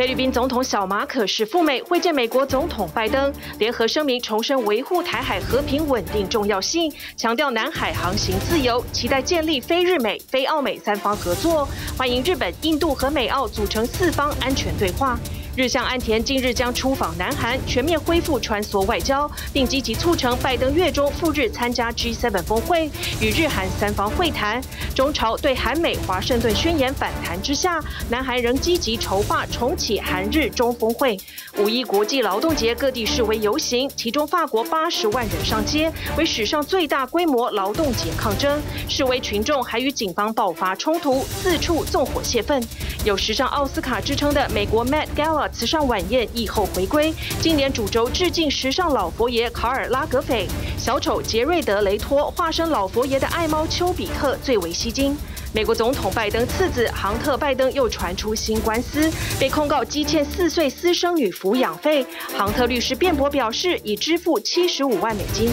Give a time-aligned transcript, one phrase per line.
[0.00, 11.68] 菲律宾总统小马可是赴美会见美国总统拜登，联合声明重申维护台海和平稳定重要性，强调南海航行自由，期待建立非日美、非澳美三方合作，
[11.98, 15.20] 欢迎日本、印度和美澳组成四方安全对话。
[15.56, 22.88] 日向安田近日将出访南韩，全面恢复穿梭外交，并积极促成拜登月中赴日参加 G7 峰会，
[23.20, 24.62] 与日韩三方会谈。
[24.94, 31.18] 中朝对韩美华盛顿宣言反弹之下，南韩仍积极筹划重启韩日中峰会。
[31.58, 38.60] 五一国际劳动节，各地示威游行，其中法国八十万人上街，为史上最大规模劳动节抗争。
[38.88, 42.62] 示威群众还与警方爆发冲突，四处纵火泄愤。
[43.04, 45.49] 有时尚奥斯卡之称的美国 Met Gala。
[45.52, 50.46] 慈善晚宴疫后回归，今年主轴致敬时尚老佛爷卡尔拉格斐，
[50.78, 55.16] 小丑杰瑞德雷托化身老佛爷的爱猫丘比特最为吸睛。
[55.52, 62.06] 美国总统拜登次子杭特拜登又传出新官司，被控告积欠四岁私生女抚养费。
[62.36, 65.50] 杭特律师辩驳表示，已支付七十五万美金。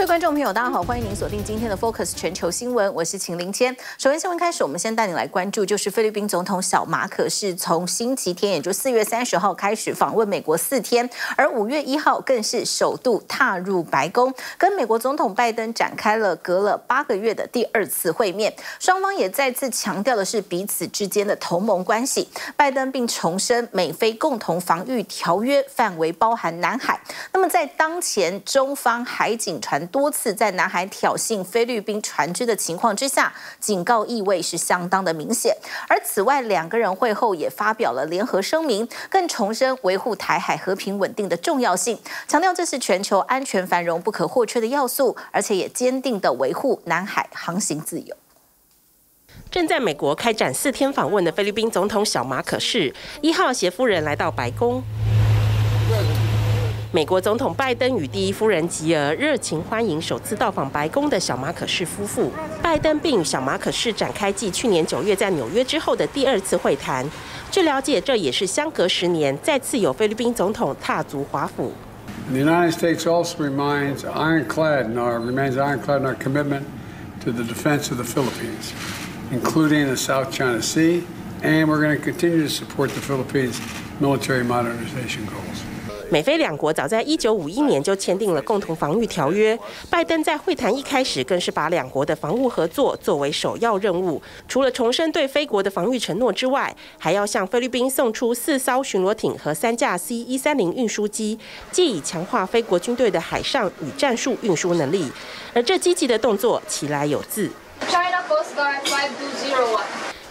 [0.00, 3.76] 各位观众朋友，大家好，欢迎您锁定今天的 Focus 全球新闻，我是秦林谦。
[3.98, 11.06] 首先新闻开始，我们先带你来关注，就是菲律宾总统小马可是从星期天，也就四月三十号开始访问美国四天，
[11.36, 22.26] 而五月一号更是首度踏入白宫，跟美国总统拜登展开了隔了八个月的第二次会面，双方也再次强调的是彼此之间的同盟关系。
[22.56, 26.98] 拜登并重申美菲共同防御条约范围包含南海。
[27.34, 35.56] 那么在当前中方海警船多次在南海挑衅菲律宾船只的情况之下，警告意味是相当的明显。
[35.88, 48.16] 而此外，两个人会后也发表了联合声明，更重申维护台海和平稳定的重要性，强调这是全球安全繁荣不可或缺的要素，而且也坚定地维护南海航行自由。
[49.50, 54.82] 正在美国开展四天访问的菲律宾总统小马可是一号携夫人来到白宫。
[56.92, 62.32] 美国总统拜登与第一夫人吉尔热情欢迎首次到访白宫的小马可仕夫妇。
[62.60, 67.08] 拜登并与小马可仕展开继去年九月在纽约之后的第二次会谈。
[67.48, 71.72] 据了解，这也是相隔十年再次有菲律宾总统踏足华府。
[72.28, 76.62] The United States also remains ironclad in our remains ironclad in our commitment
[77.24, 78.72] to the defense of the Philippines,
[79.30, 81.04] including the South China Sea,
[81.40, 83.60] and we're going to continue to support the Philippines'
[84.00, 85.49] military modernization goal.
[86.10, 89.56] 美菲两国早在一九五一年就签订了共同防御条约。
[89.88, 94.20] 拜登在会谈一开始更是把两国的防务合作作为首要任务。
[94.48, 101.38] 除了重申对菲国的防御承诺之外，还要向菲律宾送出四艘巡逻艇和三架 C 一三零运输机，
[101.70, 105.12] 借以强化菲国军队的海上与战术运输能力。
[105.54, 107.48] 而这积极的动作，其来有自。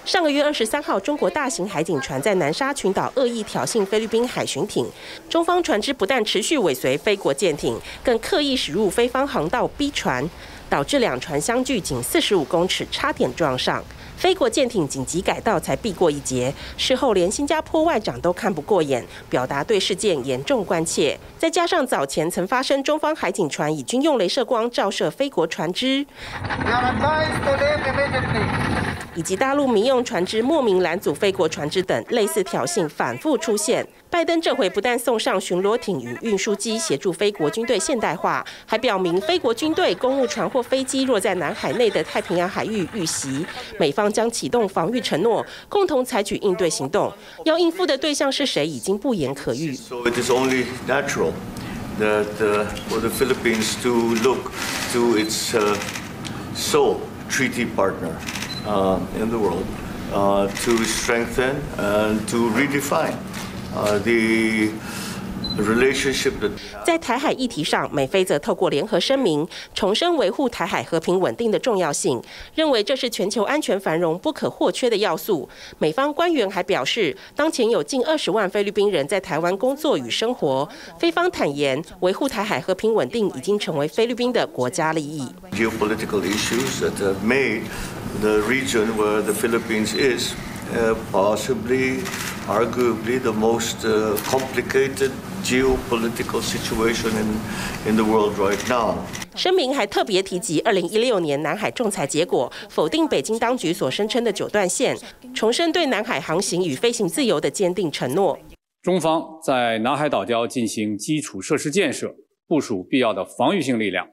[0.09, 4.84] 上个月二十三号，中国大型海警船在南沙群岛恶意挑衅菲律宾海巡艇，
[5.30, 10.28] 中方船只不但持续尾随菲国舰艇，更刻意驶入菲方航道逼船，
[10.68, 13.84] 导致两船相距仅四十五公尺，差点撞上。
[14.19, 16.53] 菲国舰艇紧急改道才避过一劫。
[16.75, 21.18] 事后连新加坡外长都看不过眼，表达对事件严重关切。
[21.38, 26.06] 再加上早前曾发生中方海警船已军用镭射光照射菲国船只，
[29.16, 33.88] 以及大陆民用船只莫名拦阻菲国船只等类似挑衅反复出现。
[34.12, 43.46] 拜登这回不但送上巡逻艇与运输机协助菲国军队现代化，还表明菲国军队公务船或飞机若在南海内的太平洋海域遇袭，
[43.80, 47.14] 美方将启动防御承诺，共同采取应对行动。
[47.46, 49.74] 要应付的对象是谁，已经不言可喻。
[49.74, 51.31] It is only natural
[52.00, 52.26] that
[52.90, 54.52] for the Philippines to look
[54.91, 55.56] to its
[56.56, 56.97] sole
[57.30, 58.14] treaty partner
[59.20, 59.66] in the world
[60.12, 63.14] to strengthen and to redefine.
[66.85, 72.22] 在台海议题上，美菲则透过联合声明重申维护台海和平稳定的重要性，
[72.56, 75.50] 认为这是全球安全繁荣不可或缺的要素。
[75.78, 80.67] 美方官员还表示，当前有近二十万菲律宾人在台湾工作与生活。
[80.97, 85.28] 菲方坦言，维护台海和平稳定已经成为菲律宾的国家利益。
[90.72, 91.97] Uh, possibly,
[92.49, 93.85] arguably, the most
[94.23, 95.11] complicated
[95.43, 98.96] geopolitical situation in in the world right now.
[99.35, 104.97] 声明还特别提及2016年南海仲裁结果，否定北京当局所声称的九段线，
[105.34, 108.37] 重申对南海航行与飞行自由的坚定承诺。
[108.81, 112.16] 中方在南海岛礁进行基础设施建设，
[112.47, 114.07] 部署必要的防御性力量，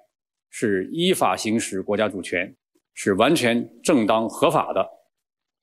[0.51, 2.55] 是依法行使国家主权，
[2.93, 4.87] 是完全正当合法的。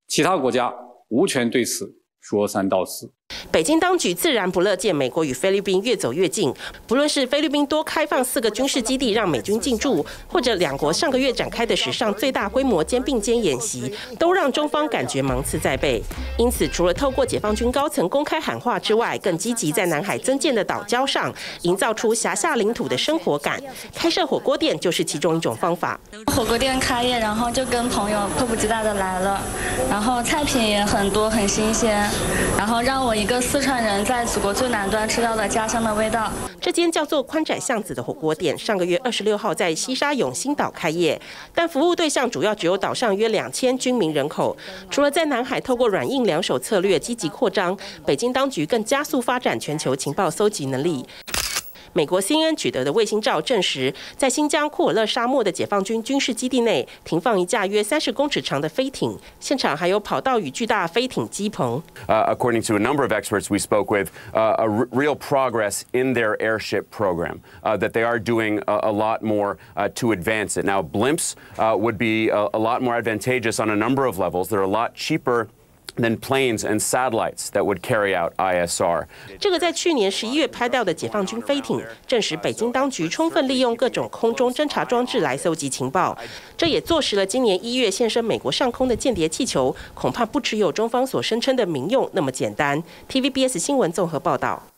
[0.07, 0.73] 其他国家
[1.09, 1.93] 无权对此
[2.23, 3.11] 说三道四。
[3.51, 6.53] 北京当局自然不乐见美国与菲律宾越走越近，
[6.87, 16.01] 不论是菲律宾多开放四个军事基地让美军进驻，或者两国上个月展开的史上最大规模肩并肩演习，都让中方感觉芒刺在背。
[16.37, 23.61] 因此，除了透过解放军高层公开喊话之外，更积极在南海增建的岛礁上营造出辖下领土的生活感。
[23.95, 25.99] 开设火锅店就是其中一种方法。
[26.27, 29.41] 火锅店开业，然后就跟朋友迫不及待的来了，
[29.89, 32.09] 然后菜品也很多，很新鲜，
[32.57, 36.29] 然后让我一个四川人在祖国最南端吃到的家乡的味道。
[36.59, 41.17] 这间叫做宽窄巷子的火锅店，上个月二十六号在西沙永兴岛开业，
[41.55, 44.57] 但服务对象主要只有岛上约两千军民人口。
[44.91, 51.05] 除了在南海透过软硬两手策略积极扩张，北京当局更加速发展全球情报搜集能力。
[51.92, 61.82] 美国 CNN 取得的卫星照证实，在新疆库尔勒沙漠的解放军军事基地内停放一架约三十公尺长的飞艇，现场还有跑道与巨大飞艇机棚。
[62.08, 66.36] Uh, according to a number of experts we spoke with, uh, a real progress in their
[66.40, 70.64] airship program, uh, that they are doing a, a lot more uh, to advance it.
[70.64, 74.48] Now, blimps uh, would be a, a lot more advantageous on a number of levels.
[74.48, 75.48] They're a lot cheaper.
[75.97, 79.05] Than planes and satellites that would carry out ISR。
[79.39, 86.17] 这个在去年十一月拍到的解放军飞艇，证实北京当局充分利用各种空中侦察装置来搜集情报。
[86.57, 92.81] 这也坐实了今年一月现身美国上空的间谍气球，恐怕不只有中方所声称的民用那么简单。
[93.09, 94.72] TVBS 新闻综合报道。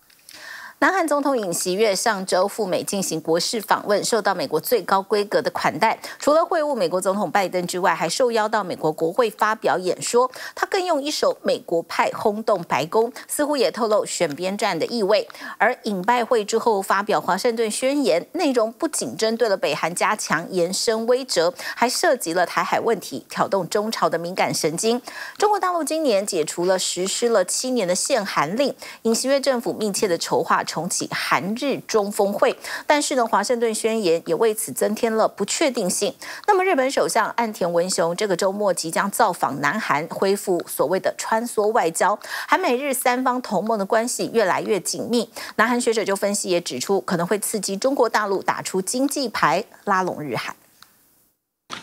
[0.80, 5.98] 南韩总统尹锡悦上周赴美进行国事访问，受到美国最高规格的款待。
[6.19, 10.30] 除了会晤美国总统拜登之外，还受邀到美国国会发表演说。
[10.54, 15.25] 他更用一首美国派轰动白宫，似乎也透露选边站的意味。
[15.57, 25.01] 而尹拜会之后发表华盛顿宣言，内容不仅针对了北韩加强延伸威慑，还涉及了台海问题，挑动中朝的敏感神经。
[25.38, 30.63] 中国大陆今年解除了实施了七年的限韩令，尹锡悦政府密切的筹划。
[30.65, 32.56] 重启韩日中峰会，
[32.87, 36.15] 但是呢，华盛顿宣言也为此增添了不确定性。
[36.47, 42.19] 那么，日本首相岸田文雄这个周末即将造访南韩，恢复所谓的穿梭外交，
[42.49, 45.29] 韩美日三方同盟的关系越来越紧密。
[45.56, 50.55] 南韩学者就分析也指出，可能会刺激中国大陆打出经济牌，拉拢日韩。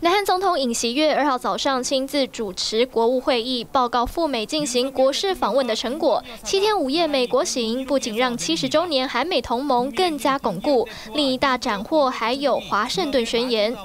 [0.01, 6.25] 南韩总统尹锡悦二号早上亲自主持国务会议，报告赴美进行国事访问的成果。
[6.43, 13.77] 七天五夜美国行，不仅让七十周年韩美同盟更加巩固，另一大斩获还有华盛顿宣言。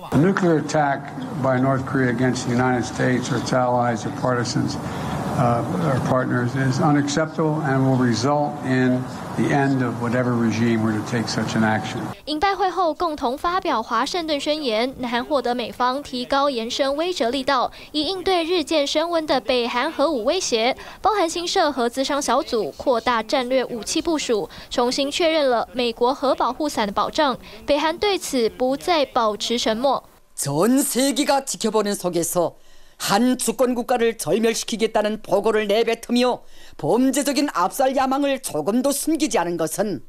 [12.26, 27.36] 尹拜会后共同发表华盛顿宣言，南韩获得美方提高延伸威慑力道，以应对日渐升温的北韩核武威胁，包含新设核资商小组、扩大战略武器部署、重新确认了美国核保护伞的保障。
[27.66, 30.04] 北韩对此不再保持沉默。
[33.01, 36.43] 한 주권 국가를 절멸시키겠다는 보고를 내뱉으며
[36.79, 40.03] 범죄적인 압살 야망을 조금도 숨기지 않은 것은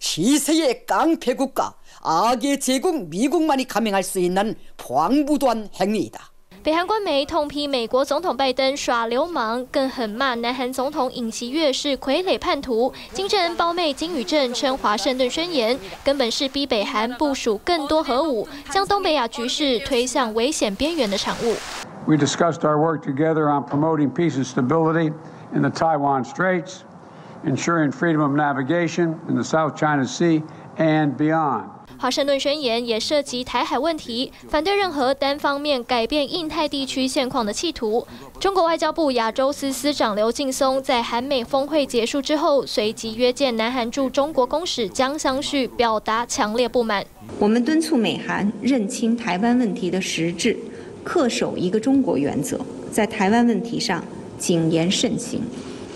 [0.00, 6.32] 시세의 깡패 국가, 악의 제국 미국만이 감행할 수 있는 포항무도한 행위이다.
[6.64, 12.90] 北韩官媒痛批美国总统拜登耍流氓，更狠骂南韩总统尹锡悦是傀儡叛徒。
[13.12, 21.54] 金正恩胞妹金与正称华盛顿宣言根本是逼北韩部署更多核武，将东北亚局势推向危险边缘的产物。
[22.07, 25.13] We discussed our work together on promoting peace and stability
[25.53, 26.83] in the Taiwan Straits,
[27.43, 30.41] ensuring freedom of navigation in the South China Sea
[30.77, 31.65] and beyond.
[31.99, 38.07] 华盛顿宣言也涉及台海问题，反对任何单方面改变印太地区现况的企图。
[38.39, 47.05] 中国外交部亚洲司司长刘劲松在韩美峰会结束之后，随即约见南韩驻中国公使姜相旭，表达强烈不满。
[47.37, 50.55] 我们敦促美韩认清台湾问题的实质。
[51.04, 52.58] 恪守一个中国原则，
[52.90, 54.02] 在台湾问题上
[54.38, 55.40] 谨言慎行，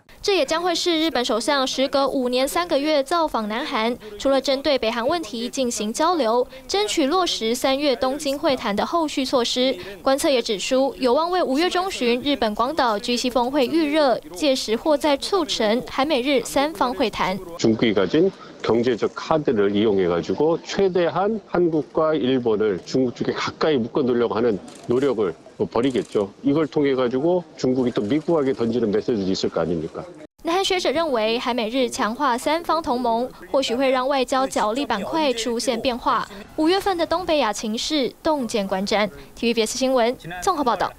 [0.22, 9.76] 这也将会是日本首相时隔五年三个月造访南韩，除了针对北韩问题进行交流，争取落实三月东京会谈的后续措施。
[10.02, 17.38] 观测也指出，有望为五月中旬日本广岛 G7 峰会预热，届时或再促成韩美日三方会谈。
[18.62, 25.32] 경제적 카드를 이용해 가지고 최대한 한국과 일본을 중국 쪽에 가까이 묶어 놓으려고 하는 노력을
[25.65, 26.31] 벌이겠죠.
[26.43, 30.05] 이걸 통해 가지고 중국이 또 미국에게 던지는 메시지도 있을 거 아닙니까?
[30.63, 36.27] 学者认为，韩美日强化三方同盟，或许会让外交角力板块出现变化。
[36.55, 39.09] 五月份的东北亚情势，洞见观瞻。
[39.37, 40.91] TVBS 新闻综合报道。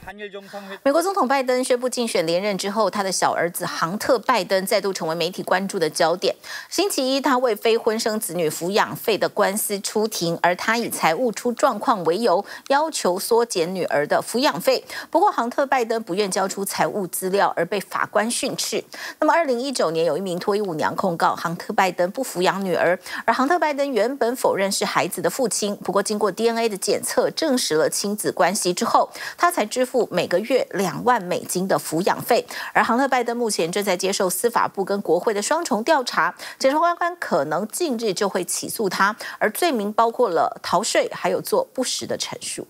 [0.83, 6.35] 美国总统拜登宣布竞选连任之后，他的小儿子杭特·拜登再度成为媒体关注的焦点。
[6.69, 14.85] 星期一，他为非婚生子女抚养费的官司出庭，而他以财务出状况为由，要求缩减女儿的抚养费。
[15.11, 18.83] 不过，杭特·拜登不愿交出财务资料，而被法官训斥。
[19.21, 25.75] 那么，二零一九年，有一名脱衣舞娘控告杭特·拜登不抚养女儿，而杭特·拜登原本否认是孩子的父亲。
[25.77, 32.47] 不过，经过 DNA 的检测，证实了亲子关系之后，他才支付每个月两万美金的抚养费。
[32.73, 42.67] 而杭特·拜登目前正在接受司法部跟国会的双重调查，检察官官可能近日就会起诉他，而罪名包括了逃税，还有做不实的陈述。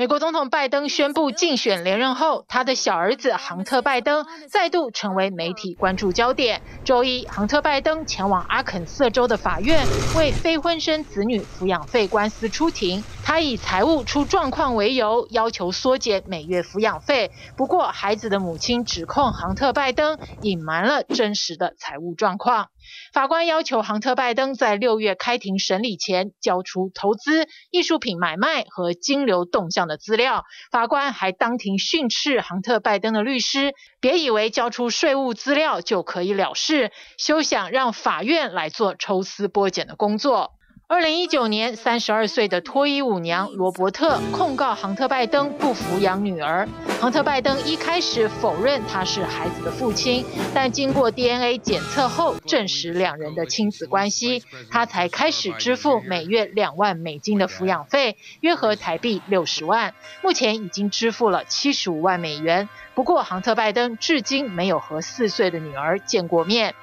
[0.00, 6.62] 美国总统拜登宣布竞选连任后，他的小儿子杭特·拜登再度成为媒体关注焦点。
[6.84, 13.02] 周一，杭特·拜登前往阿肯色州的法院为非婚生子女抚养费官司出庭。
[13.24, 17.32] 他以财务出状况为由，要求缩减每月抚养费。
[17.56, 22.68] 不过，孩子的母亲指控杭特·拜登隐瞒了真实的财务状况。
[23.12, 30.44] 法官要求杭特·拜登在六月开庭审理前交出投资、艺术品买卖和金流动向的资料。
[30.70, 40.52] 法官还当庭训斥杭特·拜登的律师：“别以为交出税务资料就可以了事，休想让法院来做抽丝剥茧的工作。”
[40.90, 46.66] 二零一九年，三十二岁的脱衣舞娘罗伯特控告杭特·拜登不抚养女儿。
[46.98, 59.92] 杭特·拜登一开始否认他是孩子的父亲，但经过 DNA 检测后证实两人的亲子关系，他才开始支付每月两万美金的抚养费，约合台币六十万。
[60.22, 62.66] 目前已经支付了七十五万美元。
[62.94, 66.74] 不过，杭特·拜登至今没有和四岁的女儿见过面。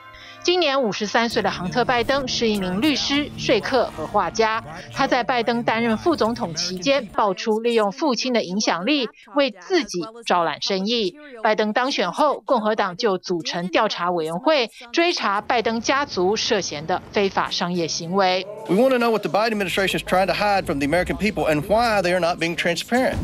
[0.46, 4.64] 今年五十三岁的杭特·拜登是一名律师、说客和画家。
[4.94, 11.16] 他在拜登担任副总统期间，爆出利用父亲的影响力为自己招揽生意。
[11.42, 18.46] 拜登当选后，共和党就组成调查委员会，追查拜登家族涉嫌的非法商业行为。
[18.70, 21.46] We want to know what the Biden administration is trying to hide from the American people
[21.52, 23.16] and why they are not being transparent.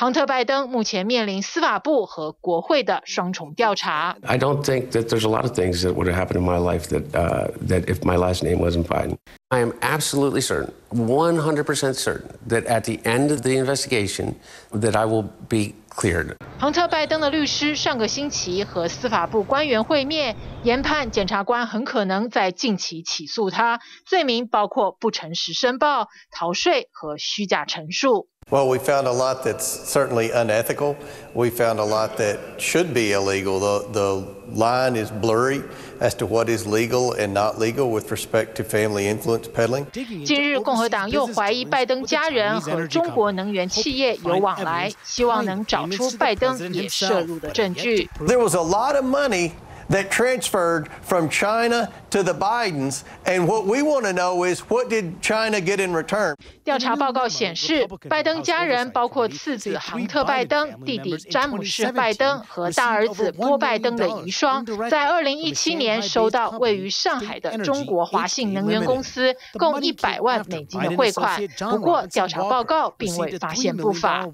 [0.00, 4.16] 杭特·拜登目前面临司法部和国会的双重调查。
[4.22, 6.86] I don't think that there's a lot of things that would have happened in my life
[6.90, 9.16] that, uh, that if my last name wasn't Biden.
[9.48, 14.36] I am absolutely certain, 100% certain, that at the end of the investigation,
[14.70, 16.36] that I will be cleared.
[16.60, 28.28] 亨特·拜登的律师上个星期和司法部官员会面，研判检察官很可能在近期起诉他，罪名包括不诚实申报、逃税和虚假陈述。
[28.51, 30.95] Well, we found a lot that's certainly unethical.
[31.33, 33.59] We found a lot that should be illegal.
[33.59, 35.63] The, the line is blurry
[35.99, 39.87] as to what is legal and not legal with respect to family influence peddling.
[39.91, 40.05] 近
[40.43, 48.09] 日，共和党又怀疑拜登家人和中国能源企业有往来，希望能找出拜登也涉入的证据。
[48.19, 49.53] There was a lot of money
[49.88, 53.02] that transferred from China to the Bidens.
[53.24, 56.34] And what we want to know is what did China get in return?
[56.64, 71.40] 调查报告显示，拜登家人包括次子亨特·拜登、弟弟詹姆士·拜登和大儿子波拜登的遗孀，在2017年收到位于上海的中国华信能源公司共100万美金的汇款。
[71.70, 74.26] 不过，调查报告并未发现不法。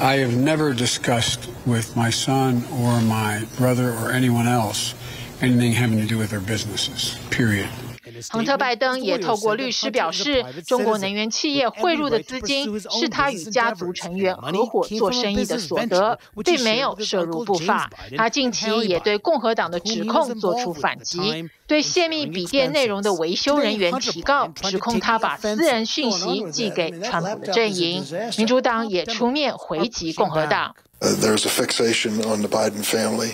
[0.00, 4.92] I have never discussed with my son or my brother or anyone else
[5.42, 7.14] anything having to do with their businesses.
[7.30, 7.66] Period.
[8.30, 17.90] 亨特·拜登也透过律师表示，中国能源企业汇入的资金是他与家族成员合伙做生意的所得，并没有涉入不法。
[18.16, 28.04] 他近期也对共和党的指控做出反击，对泄密笔电内容的维修人员提告，指控他把私人讯息寄给川普的阵营。
[28.36, 30.76] 民主党也出面回击共和党。
[31.00, 33.32] There's a fixation on the Biden family.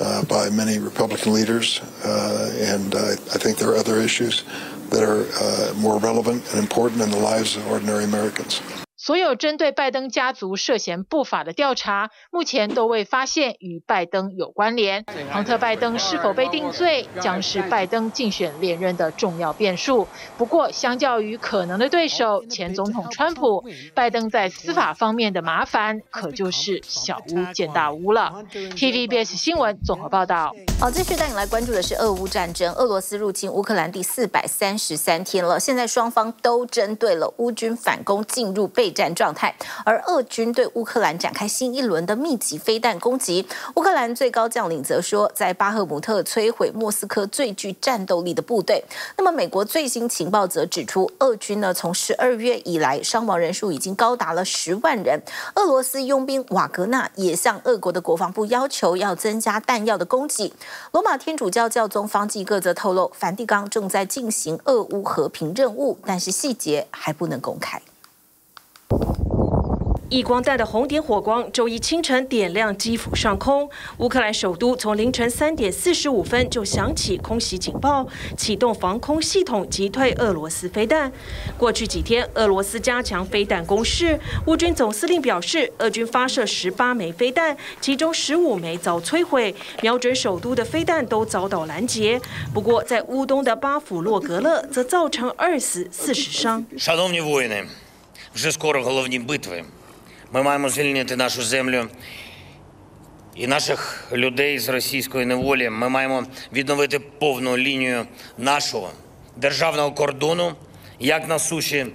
[0.00, 2.98] Uh, by many Republican leaders, uh, and uh,
[3.34, 4.44] I think there are other issues
[4.90, 8.62] that are uh, more relevant and important in the lives of ordinary Americans.
[9.08, 15.06] 所有针对拜登家族涉嫌不法的调查，目前都未发现与拜登有关联。
[15.32, 20.06] 亨特·拜登是否被定罪，将是拜登竞选连任的重要变数。
[20.36, 28.44] 不过，相较于可能的对手前总统川普，拜登在司法方面的麻烦可就是小巫见大巫了。
[28.52, 30.54] TVBS 新闻综合报道。
[30.78, 32.74] 好，继续带你来关注的是俄乌战争。
[32.74, 43.46] 俄罗斯入侵乌克兰第四百三十三天了，现在双方都针对了乌军反攻进入被战状态，而俄军对乌克兰展开新一轮的密集飞弹攻击。
[43.76, 48.82] 乌克兰最高将领则说，在巴赫姆特摧毁莫斯科最具战斗力的部队。
[49.16, 55.22] 那么，美国最新情报则指出，俄军呢从十二月以来伤亡人数已经高达了十万人。
[55.54, 60.52] 俄罗斯佣兵瓦格纳也向俄国的国防部要求要增加弹药的供给。
[60.90, 67.80] 罗马天主教教宗方济各则透露，梵蒂冈正在进行俄乌和平任务，但是细节还不能公开。
[70.10, 73.68] 一光弹的红点火光，周一清晨点亮基辅上空。
[73.98, 81.12] 乌克兰首都从凌晨三点四十五分就响起空袭警报，启动防空系统击退俄罗斯飞弹。
[81.58, 84.18] 过去几天，俄罗斯加强飞弹攻势。
[84.46, 92.18] 乌军总司令表示，俄军发射十八枚飞弹，其中十五枚遭摧毁，瞄准首都的飞弹都遭到拦截。
[92.54, 96.64] 不过，在乌东的巴甫洛格勒，则造成二死四十伤。
[100.32, 101.88] Ми маємо звільнити нашу землю
[103.34, 105.70] і наших людей з російської неволі.
[105.70, 108.06] Ми маємо відновити повну лінію
[108.38, 108.90] нашого
[109.36, 110.52] державного кордону
[110.98, 111.86] як на суші,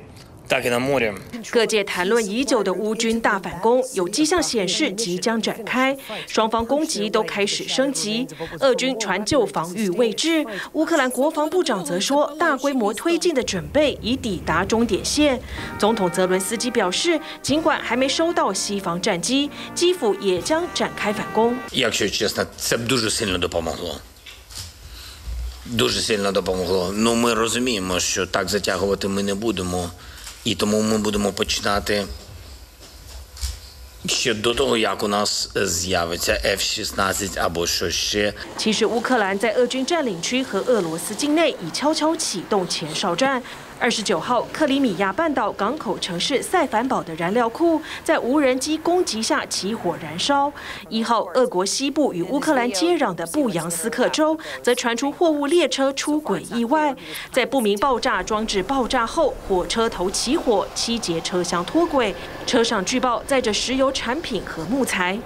[1.51, 8.27] 各界谈论已久的乌军大反攻有迹象显示即将展开，双方攻击都开始升级。
[8.59, 15.41] 俄军传就防御位置，乌克兰国防部长则说，大规模推进的准备已抵达终点线。
[15.79, 21.57] 总统泽伦斯基表示，尽管还没收到西方战机，基辅也将展开反攻。
[38.57, 43.41] 其实乌克兰在俄军占领区和俄罗斯境内已悄悄启动前哨战。
[43.79, 50.51] 二十九号，克里米亚半岛港口城市塞凡堡的燃料库在无人机攻击下起火燃烧。
[50.87, 56.95] 一号，俄国西部与乌克兰接壤的布扬斯克州则传出货物列车出轨意外，
[57.31, 65.19] 在不明爆炸装置爆炸后，火车头起火，七节车厢脱轨，车上据报载着石油产品和木材。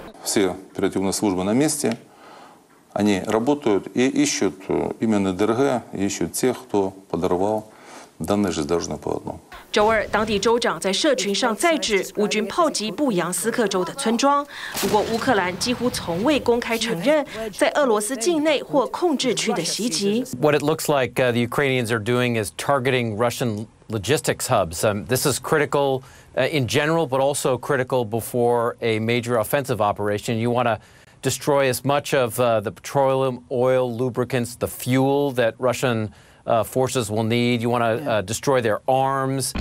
[9.71, 14.45] 周二，当地州长在社群上再指乌军炮击布扬斯克州的村庄。
[14.79, 20.23] 不过，乌克兰几乎从未公开承认在俄罗斯境内或控制区的袭击。
[20.39, 24.83] What it looks like the Ukrainians are doing is targeting Russian logistics hubs.
[25.07, 26.03] This is critical
[26.35, 30.37] in general, but also critical before a major offensive operation.
[30.37, 30.79] You want to
[31.21, 36.11] destroy as much of the petroleum, oil, lubricants, the fuel that Russian
[36.48, 37.60] uh, forces will need.
[37.60, 39.52] You want to uh, destroy their arms.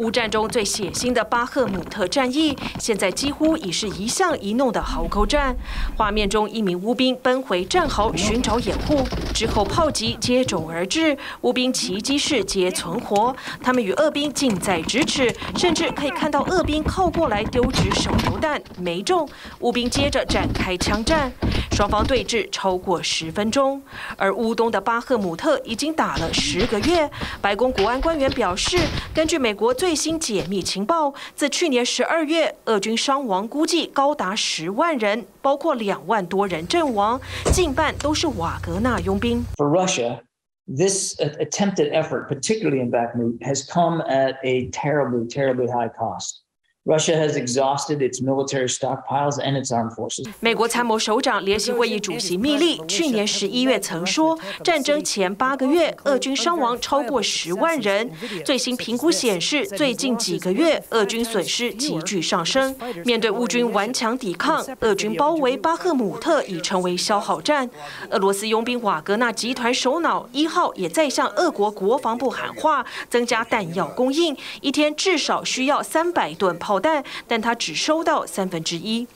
[0.00, 5.54] 乌战中最血腥的巴赫姆特战役，现在几乎已是一巷一弄的壕沟战。
[5.94, 13.36] 画面中，一名乌兵奔回战壕寻找掩护，之后炮击接踵而至，乌兵奇迹式皆存活。
[13.62, 19.28] 他们与俄兵近在咫尺，甚至可以看到俄兵靠过来丢掷手榴弹，没中。
[19.58, 21.30] 乌兵接着展开枪战，
[21.72, 23.82] 双方对峙超过十分钟。
[24.16, 27.10] 而乌东的巴赫姆特已经打了十个月。
[27.42, 28.78] 白宫国安官员表示，
[29.14, 37.20] 根据美国最最新解密情报，自去年十二月，俄军伤亡估计高达十万人，包括两万多人阵亡，
[37.52, 39.44] 近半都是瓦格纳佣兵。
[39.56, 40.20] For Russia,
[40.68, 46.36] this attempted effort, particularly in Bakhmut, has come at a terribly, terribly high cost.
[46.86, 50.26] Russia has exhausted its military stockpiles and its armed forces.
[50.40, 58.10] 美国参谋首长联席会议主席密利去年十一月曾说，战争前八个月，俄军伤亡超过十万人。
[58.46, 62.74] 最新评估显示，最近几个月，俄军损失急剧上升。
[63.04, 67.68] 面对乌军顽强抵抗，俄军包围巴赫姆特已成为消耗战。
[68.08, 79.08] 俄罗斯佣兵瓦格纳集团首脑一号也在向俄国国防部喊话，增加弹药供应，一天至少需要三百吨炮弹，但他只收到三分之一。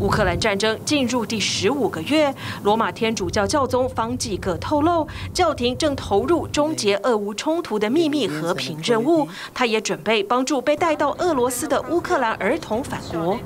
[0.00, 9.26] 乌克兰战争进入第十五个月，罗马天主教教宗方济各透露，教廷正投入终结俄乌冲突的秘密和平任务。
[9.52, 13.36] 他也准备帮助被带到俄罗斯的乌克兰儿童返国。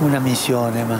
[0.00, 0.98] una missione, ma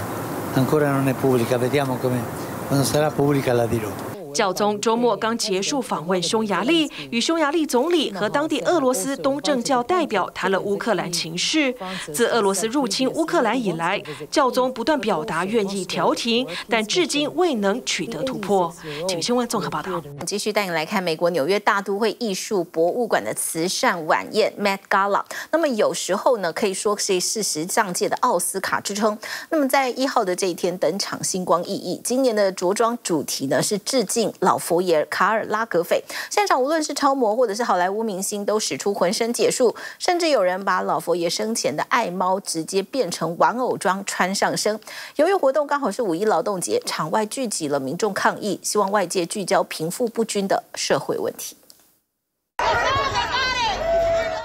[0.54, 2.20] ancora non è pubblica, vediamo come,
[2.66, 4.05] quando sarà pubblica la dirò.
[4.36, 11.74] 教宗周末刚结束访问匈牙利，与匈牙利总理和当地俄罗斯东正教代表谈了乌克兰情势。
[12.12, 13.98] 自俄罗斯入侵乌克兰以来，
[14.30, 18.70] 教宗不断表达愿意调停，但至今未能取得突破。
[19.08, 20.02] 请新闻综合报道。
[20.26, 25.24] 继续带你来看美国纽约大都会艺术博物馆的慈善晚宴 Met Gala。
[25.50, 29.16] 那么有时候呢，可以说是事实上界的奥斯卡之称。
[29.48, 31.98] 那么在一号的这一天登场，星光熠熠。
[32.04, 34.25] 今年的着装主题呢是致敬。
[34.40, 44.78] 老佛爷卡尔拉格斐，现场无论是超模或者是好莱坞明星，都使出浑身解数，甚至有人把老佛爷生前的爱猫直接变成玩偶装穿上身。
[45.16, 51.56] 由于活动刚好是五一劳动节，场外聚集了民众抗议，希望外界聚焦贫富不均的社会问题。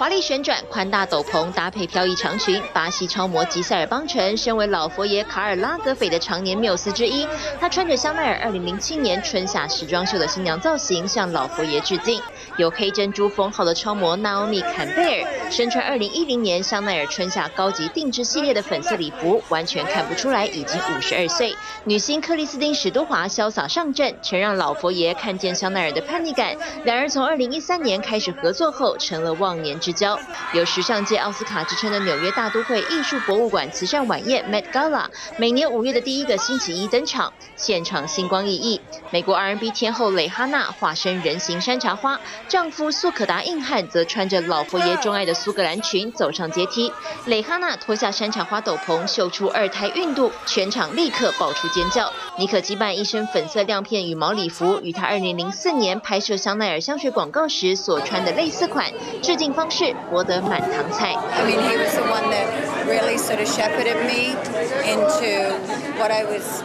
[0.02, 7.28] 华丽旋转、宽大斗篷搭配飘逸长裙，巴西超模吉赛尔邦辰身为老佛爷卡尔拉格斐的常年缪斯之一，
[7.60, 12.20] 他穿着香奈儿2007年春夏时装秀的新娘造型，向老佛爷致敬。
[12.58, 21.56] 有黑珍珠封号的超模娜奥米坎贝尔身穿2010年香奈儿春夏高级定制系列的粉色礼服，完全看不出来已经52岁。
[21.86, 26.56] 女星克里斯汀史都华潇洒上阵，曾让老佛爷看见香奈儿的叛逆感。
[26.86, 30.20] 两人从2013年开始合作后，成了忘年之交。
[30.54, 35.06] 有时尚界奥斯卡之称的纽约大都会艺术博物馆慈善晚宴 Met Gala，
[35.38, 38.82] 每年五月的第一个星期一登场，现场星光熠熠。
[39.10, 46.92] 美国 R&B 天后蕾哈娜化身人形山茶花，丈夫苏可达硬汉则穿着老佛爷钟爱的苏格兰裙走上阶梯。
[47.26, 52.12] 蕾哈娜脱下山茶花斗篷，秀出二胎孕肚，全场立刻爆出尖叫。
[52.38, 59.81] 妮可基嫚一身粉色亮片羽毛礼服，与她2004年拍摄香奈儿香水广告时所穿的类似款，致敬方式。
[60.11, 61.15] 博得满堂彩。
[61.15, 64.37] I mean, he was the one that really sort of shepherded me
[64.85, 65.57] into
[65.99, 66.63] what I was.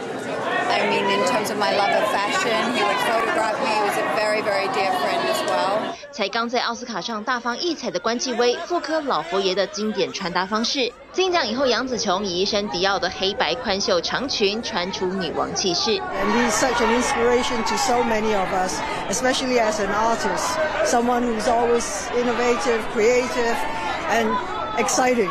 [0.76, 3.68] I mean, in terms of my love of fashion, he would photograph me.
[3.68, 5.78] He was a very, very dear friend as well.
[6.10, 10.92] 才刚在奥斯卡上大放异彩的关继威，复刻老佛爷的经典穿搭方式。
[11.12, 15.90] 金奖以后，杨紫琼以一身迪奥的黑白宽袖长裙，穿出女王气势。
[15.90, 18.78] And he's such an inspiration to so many of us,
[19.10, 23.56] especially as an artist, someone who's always innovative, creative,
[24.10, 24.28] and
[24.76, 25.30] exciting.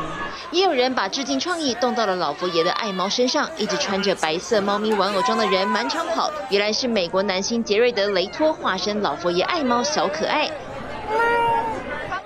[0.50, 10.50] 也有人把致敬创意动到了老佛爷的爱猫身上，一直穿着白色猫咪玩偶装的人满场跑，原来是美国男星杰瑞德·雷托化身老佛爷爱猫小可爱。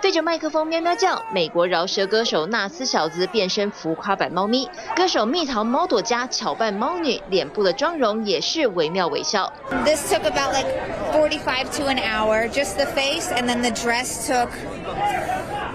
[0.03, 9.53] 对着麦克风喵喵叫，美国饶舌歌手纳斯小子变身浮夸版猫咪，歌手蜜桃猫朵家巧扮猫女，脸部的妆容也是惟妙惟肖。
[9.85, 10.67] This took about like
[11.13, 14.49] forty-five to an hour, just the face, and then the dress took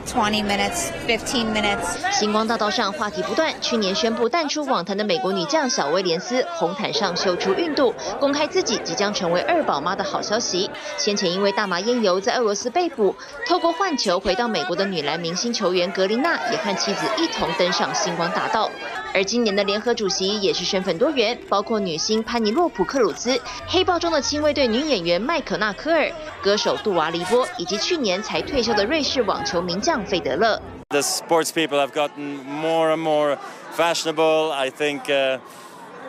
[0.05, 2.11] 20 minutes, 15 minutes.
[2.11, 10.69] 星光大道上话题不断，去年宣布淡出网坛的美国女将小威廉斯，红毯上秀出孕肚，公开自己即将成为二宝妈的好消息。
[10.97, 13.15] 先前因为大麻烟油在俄罗斯被捕，
[13.47, 18.69] 透过换球回到美国的女篮明星球员格林娜，也和妻子一同登上星光大道。
[19.15, 26.11] 而今年的联合主席也是身份多元，包括女星潘尼洛普·克鲁兹、黑豹中的亲卫队女演员麦可纳科尔、
[26.43, 30.61] 歌手杜娃·黎波，以及去年才退休的瑞士网球名将费德勒。
[30.89, 33.37] The sports people have gotten more and more
[33.77, 34.51] fashionable.
[34.51, 35.39] I think, uh,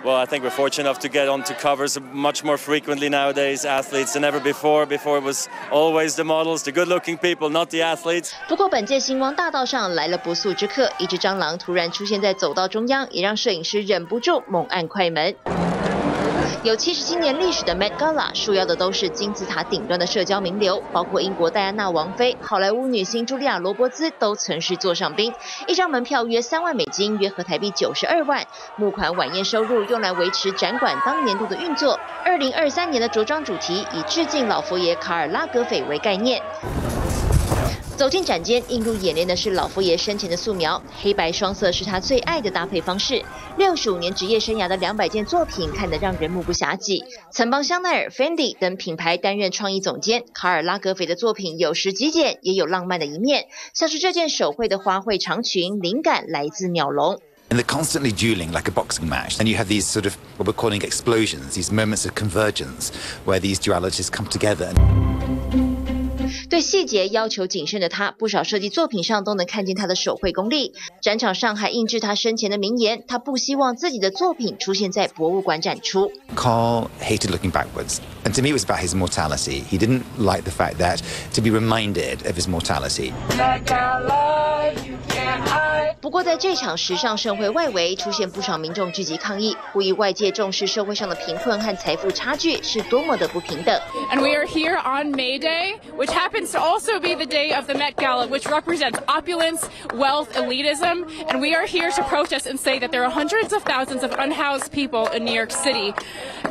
[0.06, 3.66] well, I think we're fortunate enough to get onto covers much more frequently nowadays.
[3.66, 4.86] Athletes than ever before.
[4.86, 8.32] Before it was always the models, the good-looking people, not the athletes.
[8.48, 15.36] 不过本届星光大道上来了不速之客，一只蟑螂突然出现在走道中央，也让摄影师忍不住猛按快门。
[16.63, 25.33] 有七十七年历史的 Met Gala，受邀的都是金字塔顶端的社交名流，包括英国戴安娜王妃、好莱坞女星茱莉亚·罗伯兹都曾是座上宾。
[25.67, 28.45] 一张门票约三万美金，约合台币九十二万。
[28.77, 31.99] 募款晚宴收入用来维持展馆当年度的运作。
[32.25, 36.43] 二零二三年的着装主题以致敬老佛爷卡尔拉格斐为概念。
[37.97, 43.25] 走进展间，映入眼帘的是老佛爷生前的素描，黑白双色是他最爱的搭配方式。
[43.57, 47.03] 六十五年职业生涯的两百件作品，看得让人目不暇给。
[47.33, 57.19] 曾帮香奈儿、Fendi 等品牌担任创意总监，卡尔拉格斐的作品有时极简，也有浪漫的一面，像是这件手绘的花卉长裙，灵感来自鸟笼。
[57.49, 59.39] And they're constantly dueling like a boxing match.
[59.39, 62.91] And you have these sort of what we're calling explosions, these moments of convergence,
[63.25, 64.71] where these dualities come together.
[66.49, 70.73] 对细节要求谨慎的他，不少设计作品上都能看见他的手绘功力。
[71.01, 76.11] 展场上还印制他生前的名言：他不希望自己的作品出现在博物馆展出。
[76.35, 79.60] Carl hated looking backwards, and to me it was about his mortality.
[79.62, 81.02] He didn't like the fact that
[81.34, 83.14] to be reminded of his mortality.
[86.02, 93.80] 不过，在这场时尚盛会外围，出现不少民众聚集抗议，呼吁外界重视社会上的贫困和财富差距是多么的不平等。
[94.12, 97.76] And we are here on May Day, which happens to also be the day of the
[97.76, 101.06] Met Gala, which represents opulence, wealth, elitism.
[101.30, 104.12] And we are here to protest and say that there are hundreds of thousands of
[104.18, 105.94] unhoused people in New York City.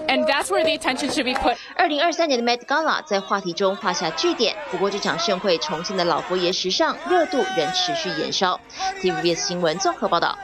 [0.08, 1.56] And that's where the attention should be put.
[1.73, 4.55] 二零二三年的 Met Gala 在话题中画下句点。
[4.71, 8.59] 不过，这场盛会重庆的老佛爷时尚热度仍持续延烧。
[9.01, 10.37] TVBS 新闻综合报道。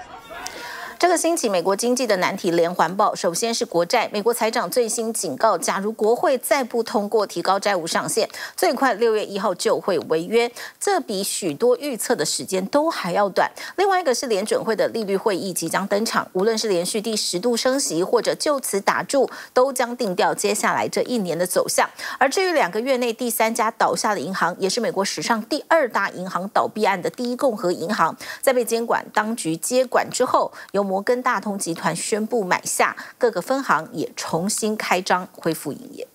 [1.01, 3.15] 这个星期，美国经济的难题连环爆。
[3.15, 10.51] 首先是国债，美国财长最新警告，假如国会再不通过提高债务上限，最快六月一号就会违约。
[10.79, 13.49] 这比许多预测的时间都还要短。
[13.77, 21.89] 另外一个是联准会的利率会议即将登场，无论是连续第十度升息，或者就此打住，都将定调接下来这一年的走向。
[22.19, 36.05] 而至于两个月内第三家倒下的银行，也是美国史上第二大银行倒闭案的第一共和银行，在被监管当局接管之后，由摩根大通集团宣布买下各个分行，也重新开张恢复营业。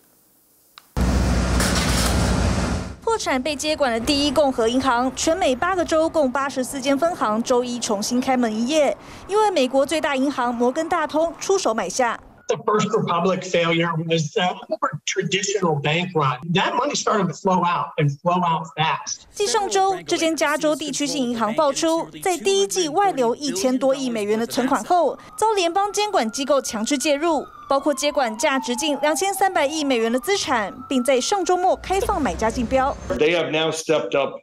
[3.02, 8.94] 破产被接管的第一共和银行，全美八个州共八十四间分行，周一重新开门营业，
[9.26, 12.20] 因为美国最大银行摩根大通出手买下。
[12.48, 16.38] The First Republic failure was a more traditional bank run.
[16.54, 19.22] That money started to flow out and flow out fast.
[19.32, 32.96] 继上周，这间加州地区性银行爆出，在第一季外流一千多亿美元的存款后，遭联邦监管机构强制介入，包括接管价值近两千三百亿美元的资产，并在上周末开放买家竞标。
[33.08, 34.34] They have now stepped up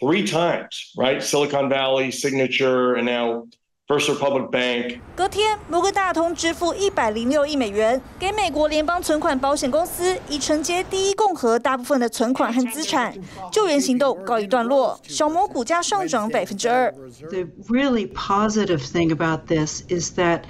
[0.00, 1.20] three times, right?
[1.20, 3.48] Silicon Valley, Signature, and now.
[3.88, 5.00] First Republic Bank。
[5.16, 13.12] 隔天，摩根大通支付一百零六亿美元给美国联邦存款保险公司，以承接第一共和大部分的存款和资产。
[13.50, 16.92] 救援行动告一段落，小摩股价上涨百分之二。
[17.28, 20.42] The really positive thing about this is that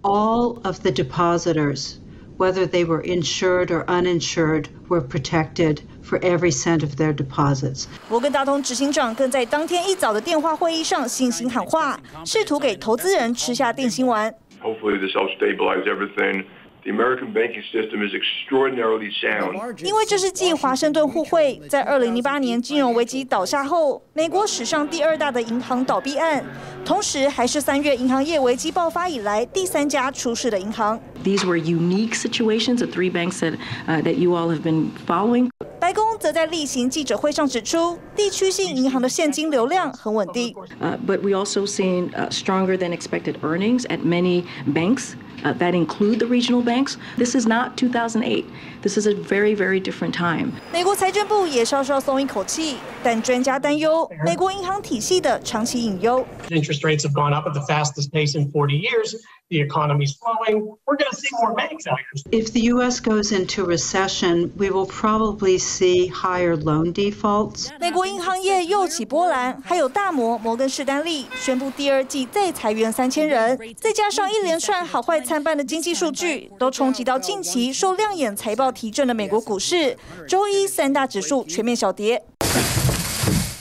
[0.00, 1.96] all of the depositors,
[2.39, 5.81] whether they were insured or uninsured, were protected.
[6.05, 7.87] For every cent of their deposits.
[8.07, 14.31] 摩根大通执行长更在当天一早的电话会议上信心喊话，试图给投资人吃下定心丸。
[14.61, 16.45] Hopefully this helps stabilize everything.
[16.83, 19.83] The American banking system is extraordinarily sound.
[19.83, 26.45] 因为这是继华盛顿互惠在二零零八年金融危机倒下后，美国史上第二大的银行倒闭案，
[26.85, 30.99] 同时还是三月银行业危机爆发以来第三家出事的银行。
[31.23, 35.49] These were unique situations, the three banks that, uh, that you all have been following.
[35.79, 40.53] 白宫则在例行记者会上指出，地区性银行的现金流量很稳定。
[40.79, 45.15] Uh, but we also seen uh, stronger than expected earnings at many banks.
[45.43, 46.97] uh, that include the regional banks.
[47.17, 48.45] This is not 2008.
[48.81, 50.51] This is a very, very different time.
[50.71, 56.25] 美国财政部也稍稍松一口气，但专家担忧美国银行体系的长期隐忧。
[56.49, 59.15] Interest rates have gone up at the fastest pace in 40 years.
[59.50, 60.76] The economy's slowing.
[60.86, 62.22] We're going to see more bank failures.
[62.30, 63.00] If the U.S.
[63.00, 67.68] goes into recession, we will probably see higher loan defaults.
[67.80, 79.98] 美国银行业又起波澜，还有大摩摩根士丹利宣布第二季再裁员三千人，再加上一连串好坏参半的经济数据，都冲击到近期受亮眼财报提振的美国股市。
[80.28, 82.22] 周一三大指数全面小跌。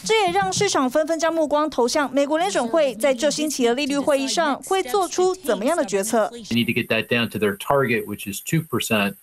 [0.10, 6.32] 这也让市场纷纷将目光投向美国联准会在这星期的利率会议上会做出怎么样的决策。
[6.50, 9.18] Need to get that down to their target, which is two percent.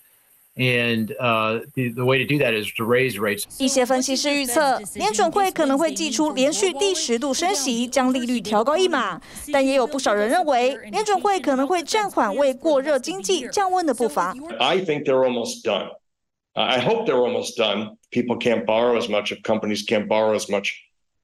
[0.54, 3.46] And uh, the, the way to do that is to raise rates.
[3.58, 9.20] 一些分析师预测，联准会可能会祭出连续第十度升息，将利率调高一码。
[9.52, 14.36] 但也有不少人认为，联准会可能会暂缓为过热经济降温的步伐。
[14.60, 15.88] I think they're almost done.
[16.55, 17.97] I hope they're almost done.
[18.11, 20.73] People can't borrow as much if companies can't borrow as much.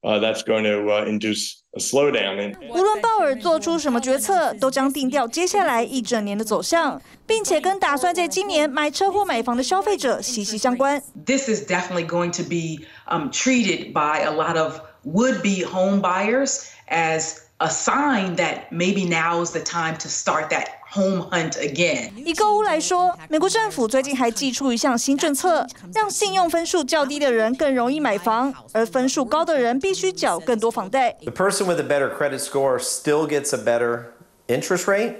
[0.04, 2.40] Uh, that's going to uh, induce a slowdown.
[2.40, 11.02] In 无论鲍尔做出什么决策，都将定调接下来一整年的走向，并且跟打算在今年买车或买房的消费者息息相关。
[11.26, 17.41] This is definitely going to be um, treated by a lot of would-be home buyers as
[17.58, 22.12] a sign that maybe now is the time to start that home hunt again.
[22.16, 31.16] 以购屋来说，美国政府最近还祭出一项新政策，让信用分数较低的人更容易买房，而分数高的人必须缴更多房贷。
[31.24, 34.12] The person with a better credit score still gets a better
[34.46, 35.16] interest rate.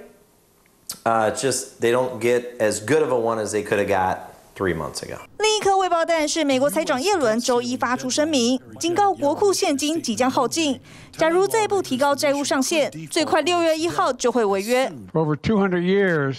[1.03, 4.32] Uh, just they don't get as good of a one as they could have got.
[4.56, 5.18] Three months ago.
[5.38, 10.80] 另一颗未爆弹是美国财长耶伦周一发出声明，警告国库现金即将耗尽，
[11.18, 14.88] 假如再不提高债务上限，最快六月一号就会违约。
[15.12, 16.36] For over 200 years,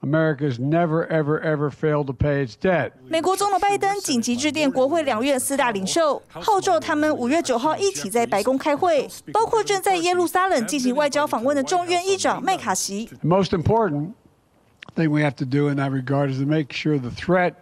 [0.00, 2.90] America has never, ever, ever failed to pay its debt.
[3.08, 13.08] 美国总统拜登紧急致电国会两院四大领袖，号召他们五月九号一起在白宫开会，包括正在耶路撒冷进行外交访问的众院议长麦卡锡。
[13.22, 14.10] Most important.
[14.98, 17.54] Thing we have to do in that regard is to make sure the threat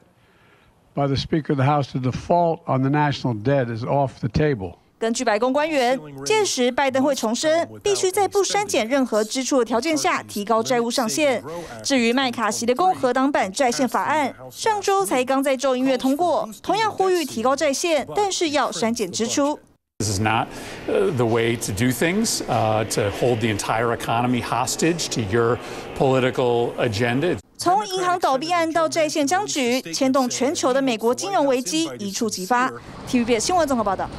[0.94, 4.28] by the Speaker of the House to default on the national debt is off the
[4.28, 4.78] table.
[4.98, 11.44] 根据白宫官员，届时拜登会重申，必须在不删减任何支出的条件下提高债务上限。
[11.82, 19.58] 至于麦卡锡的共和党版债券法案，上周才刚在众议院通过，同样呼吁提高债限，但是要删减支出。
[19.99, 20.47] This is not
[20.89, 25.59] uh, the way to do things, uh, to hold the entire economy hostage to your
[25.95, 27.37] political agenda.
[27.57, 32.71] 从银行倒闭案到债线僵局，牵动全球的美国金融危机一触即发。
[33.07, 34.09] TVBS 新闻综合报道。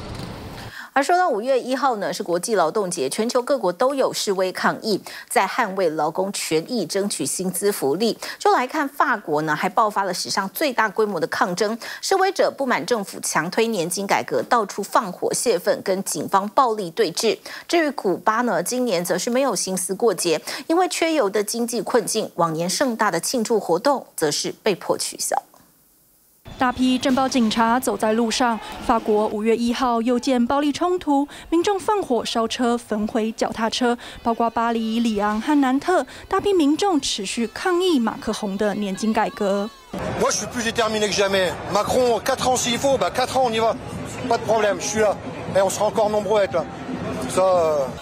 [0.98, 8.18] 而说到五月一号呢，是国际劳动节，全球各国都有示威抗议，在捍卫劳工权益、争取薪资福利。
[8.36, 17.38] 就来看法国呢，还爆发了史上最大规模的抗争，示威者不满政府强推年金改革，到处放火泄愤，跟警方暴力对峙。
[17.68, 25.40] 至于古巴呢，今年则是没有心思过节，因为缺油的经济困境，往年盛大的庆祝活动则是被迫取消。
[26.58, 28.58] 大批镇暴警察走在路上。
[28.84, 39.70] 法国五月一号又见暴力冲突，民众放火烧车、焚毁脚踏车，包括巴黎、里昂和南特，大批民众持续抗议马克宏的年金改革。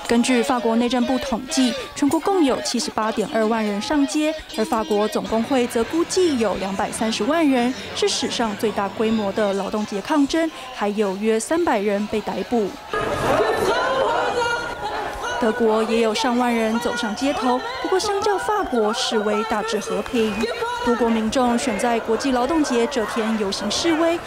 [0.08, 12.68] 根据法国内政部统计，全国共有七十八点二万人上街，而法国总工会则估计有两百三十万人，是史上最大规模的劳动节抗争，还有约三百人被逮捕。
[15.46, 20.34] 德国也有上万人走上街头，不过相较法国，示威大致和平。
[20.84, 24.18] 多国民众选在国际劳动节这天游行示威。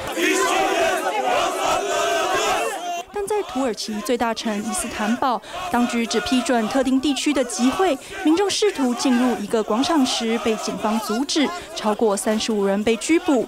[3.11, 13.45] 但在土耳其最大城伊斯坦堡，当局只批准特定地区的集会，民众试图进入一个广场时被警方阻止，超过三十五人被拘捕。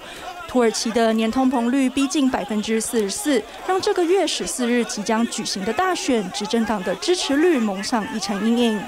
[0.51, 8.81] 土耳其的年通膨率逼近百分之四十四，让这个月十四日即将举行的大选，执政党的支持率蒙上一层阴影。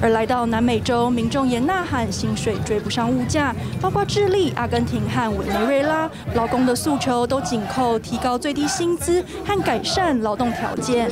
[0.00, 11.10] 而来到南美洲，民众也呐喊薪水追不上物价，包括智利、阿根廷和委内瑞拉，劳工的诉求都紧扣提高最低薪资和改善劳动条件。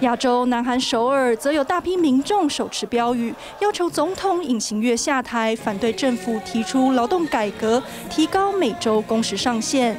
[0.00, 9.98] 亚洲南韩首尔则有大批民众手持标语，要求总统尹锡悦下台，反对政府提出劳动改革，提高每周工时上限。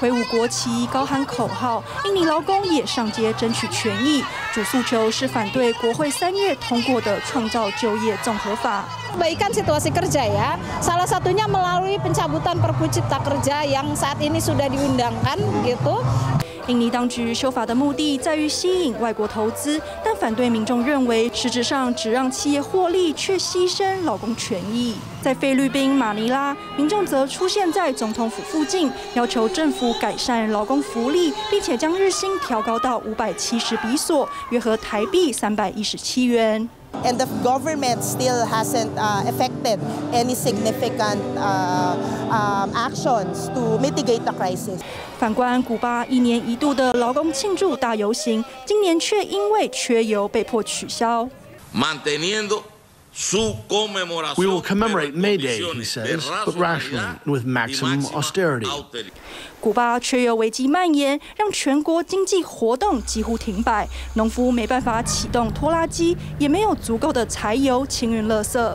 [0.00, 1.84] 挥舞国旗，高喊口号。
[2.06, 4.24] 印尼劳工也上街争取权益，
[4.54, 8.84] 主诉求是反对国会三月通过的创造就业综合法。
[9.20, 15.36] Baikkan situasi kerja ya, salah satunya melalui pencabutan Perpu Cipta Kerja yang saat ini sudah diundangkan
[15.66, 16.00] gitu.
[16.66, 24.94] 印尼当局修法的目的在于吸引外国投资，但反对民众认为，实质上只让企业获利，却牺牲劳工权益。
[25.22, 36.68] 在菲律宾马尼拉，民众则出现在总统府附近，要求政府改善劳工福利，并且将日薪调高到五百七十比索，约合台币三百一十七元。
[37.04, 39.78] And the government still hasn't effected
[40.12, 41.20] any significant
[42.74, 44.80] actions to mitigate the crisis.
[45.20, 51.28] 反观古巴一年一度的劳工庆祝大游行，今年却因为缺油被迫取消。
[51.74, 51.82] We
[54.46, 58.66] will commemorate May Day, he says, but rationally and with maximum austerity.
[59.60, 68.74] 古巴缺油危机蔓延，让全国经济活动几乎停摆，农夫没办法启动拖拉机，也没有足够的柴油清运垃圾。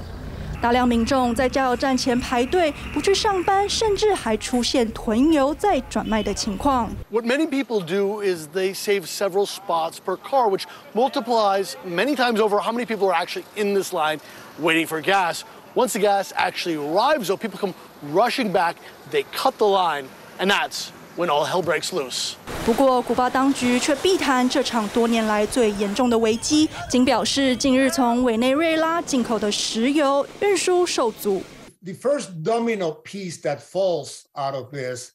[0.65, 6.91] 大量民众在加油站前排队，不去上班，甚至还出现囤油再转卖的情况。
[7.11, 10.65] What many people do is they save several spots per car, which
[10.95, 14.21] multiplies many times over how many people are actually in this line
[14.61, 15.45] waiting for gas.
[15.75, 17.75] Once the gas actually arrives, though, people come
[18.13, 18.77] rushing back,
[19.11, 20.05] they cut the line,
[20.39, 22.35] and that's when all hell breaks loose.
[22.65, 31.43] 不过，古巴当局却避谈这场多年来最严重的危机，仅表示近日从委内瑞拉进口的石油运输受阻。
[31.83, 35.13] The first domino piece that falls out of this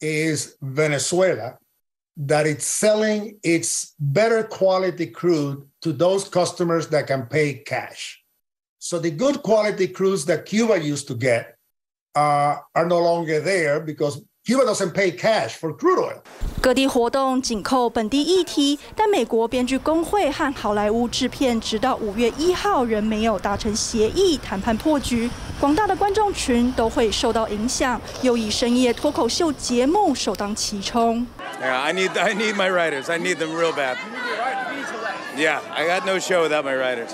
[0.00, 1.56] is Venezuela,
[2.16, 8.22] that it's selling its better quality crude to those customers that can pay cash.
[8.78, 11.56] So the good quality crudes that Cuba used to get
[12.14, 16.18] uh, are no longer there because Cuba doesn't pay cash for crude oil.
[16.60, 31.26] 各地活动紧扣本地议题，但美国编剧工会和好莱坞制片直到五月一号仍没有达成协议，谈判破局，广大的观众群都会受到影响，又以深夜脱口秀节目首当其冲。
[31.62, 33.10] Yeah, I need, I need my writers.
[33.10, 33.96] I need them real bad.
[35.38, 37.08] Yeah, I got no show without my writers.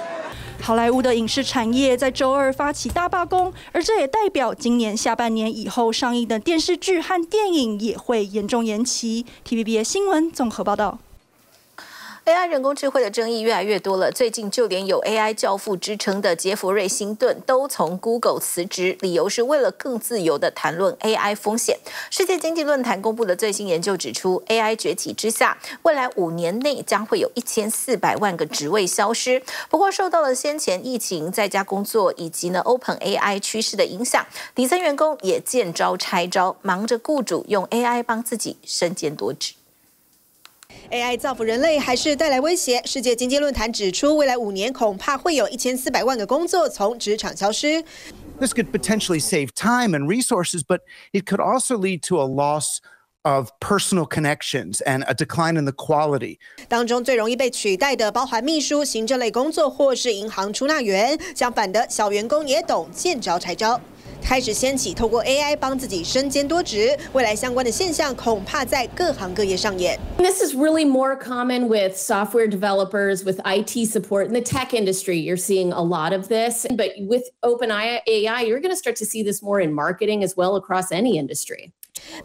[0.66, 9.28] 好莱坞的影视产业在周二发起大罢工，而这也代表今年下半年以后上映的电视剧和电影也会严重延期。
[9.47, 10.97] TVB 新闻综合报道。
[12.26, 14.11] AI 人工智慧的争议越来越多了。
[14.11, 21.78] 最近就连有 AI 教父之称的杰弗瑞·辛顿都从 Google 辞职，理由是为了更自由地谈论 AI 风险。
[22.09, 29.43] 世界经济论坛公布的最新研究指出，AI 崛起之下，未来五年内将会有一千四百万个职位消失。
[29.69, 39.53] 不过，受到了先前疫情在家工作以及呢 Open AI 趋势的影响，底层员工也见招拆招，忙着雇主用 AI 帮自己身兼多职。
[40.91, 42.82] AI 造福人类还是带来威胁？
[42.86, 47.84] 世界经济论坛指出，未来五年恐怕会有一千四百万个工作从职场消失。
[48.39, 50.82] This could potentially save time and resources, but
[51.13, 52.80] it could also lead to a loss
[53.24, 56.38] of personal connections and a decline in the quality.
[56.68, 61.18] 当中最容易被取代的，包含秘书、行政类工作或是银行出纳员。
[61.34, 63.80] 相反的，小员工也懂见招拆招。
[64.22, 69.99] 开始掀起透过 AI 帮自己身兼多职，未来相关的现象恐怕在各行各业上演。
[70.18, 75.16] This is really more common with software developers, with IT support in the tech industry.
[75.16, 79.22] You're seeing a lot of this, but with OpenAI, you're going to start to see
[79.22, 81.72] this more in marketing as well across any industry.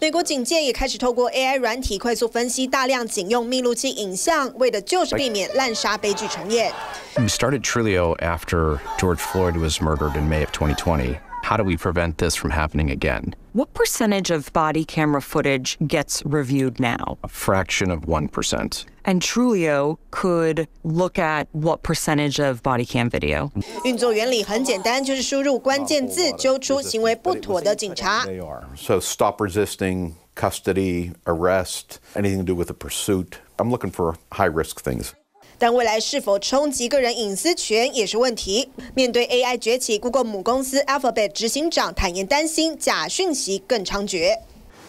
[0.00, 6.72] 美国警界也开始透过 AI 软体快速分析大量警用密录器影像，为的就是避免滥杀悲剧重演。
[7.16, 11.16] We started Trillio after George Floyd was murdered in May of 2020.
[11.43, 13.35] How do we prevent this from happening again?
[13.53, 17.17] What percentage of body camera footage gets reviewed now?
[17.23, 18.85] A fraction of 1%.
[19.05, 23.51] And Trulio could look at what percentage of body cam video?
[23.83, 28.25] 运作原理很简单，就是输入关键字，揪出行为不妥的警察。
[28.25, 28.63] They are.
[28.75, 33.37] So stop resisting, custody, arrest, anything to do with a pursuit.
[33.57, 35.13] I'm looking for high risk things.
[35.60, 38.70] 但未来是否冲击个人隐私权也是问题。
[38.94, 44.38] 面对 AI 崛起，Google 母公司 Alphabet 执行长坦言担心假讯息更猖獗。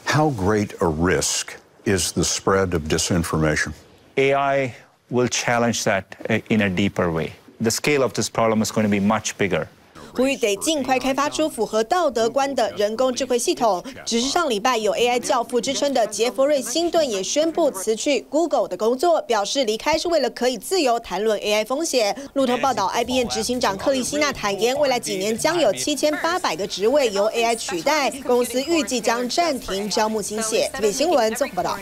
[0.05, 3.73] How great a risk is the spread of disinformation?
[4.15, 4.71] AI
[5.09, 6.03] will challenge that
[6.47, 7.31] in a deeper way.
[7.59, 9.67] The scale of this problem is going to be much bigger.
[10.15, 13.83] 呼吁得尽快开发出符合道德观的人工智慧系统。
[14.05, 22.15] 只是上礼拜有 AI 教父之称的杰佛瑞·辛顿也宣布辞去 Google 的工作，表示离开是为了可以自由谈论 AI 风险。
[22.33, 30.69] 路透报道，IBM 执行长克里希纳坦言，未来几年将有七千八百个职位由 AI 取代，公司预计将暂停招募新血。
[30.73, 31.77] 特别新闻综合报道。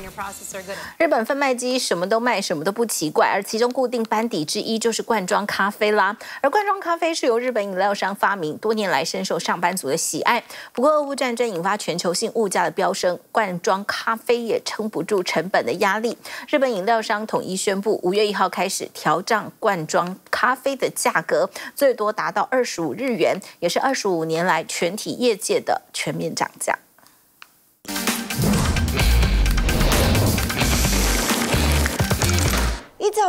[0.97, 6.17] 日本贩卖机什么都卖，什么都不奇怪，而其中固定班底之一就是罐装咖啡啦。
[6.41, 10.43] 而罐装咖啡是由日本饮料商发明，多年来深受上班族的喜爱。
[10.73, 16.17] 不过，俄乌战争引发全球性物价的飙升，罐装咖啡也撑不住成本的压力。
[16.49, 26.77] 日本饮料商统一宣布，五月一号开始调涨罐装咖啡的价格，最多达到二十五日元，也是二十五年来全体业界的全面涨价。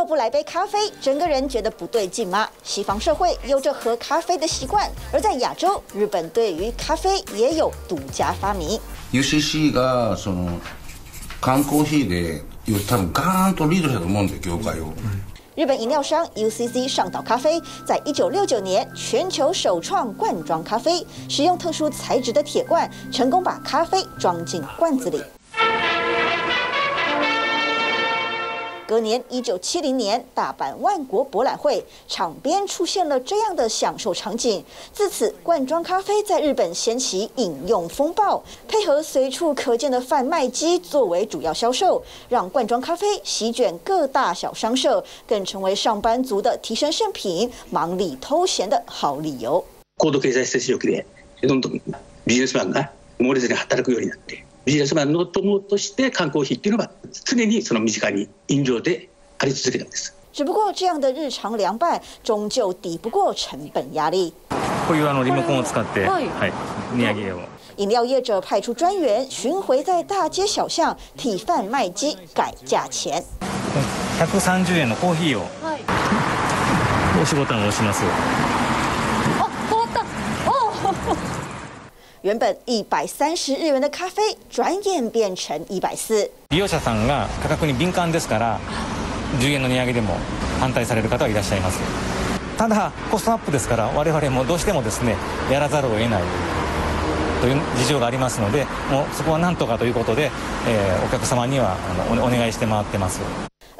[0.00, 2.48] 早不来杯咖啡，整个人觉得不对劲吗？
[2.62, 8.80] 西方社会有着喝咖啡的习惯，而在亚洲，日本对于咖啡也有独家发明。
[9.12, 10.58] UCC がその
[11.42, 12.42] 缶コーヒーで
[12.88, 14.94] 多分ガーンとリードしたと思うんで业界を。
[15.54, 25.22] 日本饮料商 UCC 上岛咖啡在一九六九年全球首创罐装咖啡，使用特殊材质的铁罐，成功把咖啡装进罐子里。
[28.90, 34.64] 隔年，一九七零年，大阪万国博览会场边出现了这样的享受场景。
[34.92, 49.64] 自此，罐装咖啡在日本掀起饮用风暴，配合随处可见的贩卖机作为主要销售，让罐装咖啡席卷各大小商社，更成为上班族的提神圣品、忙里偷闲的好理由。
[49.96, 51.04] 高度经济成长期で
[51.42, 51.80] どんどん
[52.24, 54.44] ビジネスマンが猛烈に働くようになって。
[54.63, 56.91] ビジネスマンの友として缶コーヒーっていうのは
[57.25, 59.09] 常にその身近に饮料で
[59.39, 60.15] あり続けたんです。
[60.33, 64.33] 只不过这样的日常凉拌终究抵不过成本压力。
[64.87, 66.29] こういうあのリモコンを使って、はい、
[66.95, 67.39] 値上げを。
[67.77, 73.23] 饮料业者派出专员巡回在大街小巷替贩卖机改价钱。
[74.19, 75.45] 130円のコーヒーを
[77.15, 78.50] 押しボタンを押します。
[82.23, 86.29] 原本一百三十日元的咖啡，转眼变成一百四。
[86.51, 88.59] 利用者さんが価格に敏感ですから、
[89.39, 90.15] 10円の値上げでも
[90.59, 91.79] 反対される方はいらっしゃいます。
[92.59, 95.15] ただコストアップですから、我々もどうしてもですね、
[95.49, 96.23] やらざるを得ない
[97.41, 100.29] という事情がありますので、もうそこはなんとかということで、
[100.67, 101.75] えー、お客様には
[102.09, 103.19] あのお愿いして回ってます。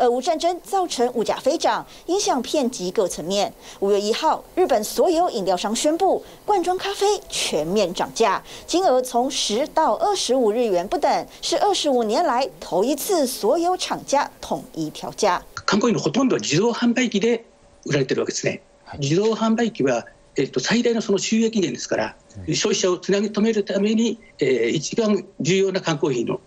[0.01, 3.53] 俄乌战争造成物价飞涨，影响遍及各层面。
[3.81, 15.43] 五月一号，日本所有饮料商宣布，罐装咖啡全面涨价，金额从十到二十五日元不等，是二十五年来头一次所有厂家统一调价。
[15.65, 17.47] 缶コーヒーのほとんどは自动贩売机で
[17.87, 18.61] 売られてるわけですね。
[18.99, 20.05] 自动贩売机は、
[20.37, 22.17] えっと、最大のその収益源ですから、
[22.49, 26.41] 消费者をつなぎ止めるために、えー、一番重要な缶コーヒーの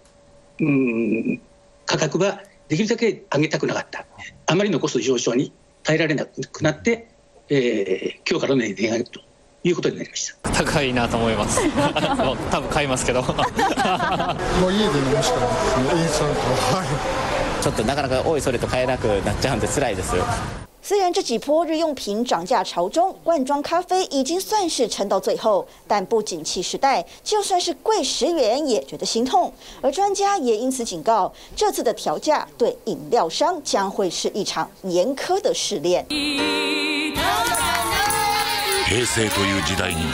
[0.61, 1.41] うん
[1.87, 4.06] 価格は できるだけ上げたくなかった。
[4.46, 5.52] あまりのコスト上升に
[5.82, 7.08] 耐えられなくなって、
[7.48, 9.20] えー、今日からの値上げと
[9.62, 10.50] いうことになりました。
[10.50, 11.60] 高いなと思います。
[12.50, 13.22] 多分买いますけど。
[13.24, 16.00] もう家で饮むしかないですね。
[16.00, 16.40] インスタント
[16.76, 16.86] はい。
[17.62, 20.14] ちょっとなかなかおいそれと买えなくなっちゃうんで辛いです。
[20.86, 29.50] 虽然这几波日用品涨价潮中，罐装咖啡已经算是撑到最后，但不景气时代，就算是贵十元也觉得心痛。
[29.80, 36.04] 而专家也因此警告，这次的调价对饮料商将会是一场严苛的试炼。
[38.87, 40.11] 平成という时代にも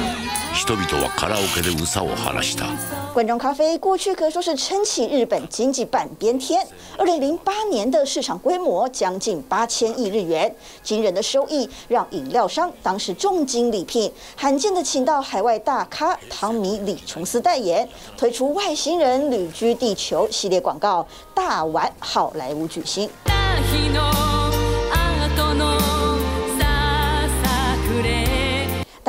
[0.53, 2.65] 人々はカラオケで忧さを晴らした。
[3.13, 6.65] 罐装咖啡过去可说是撑起日本经济半边天。
[6.97, 10.53] 二零零八年的市场规模将近八千亿日元，
[10.83, 23.09] 惊人的收益让饮料商当时重金礼聘，罕见的请到海外大咖汤米·李琼斯代言，推出外星人旅居地球系列广告，大玩好莱坞巨星。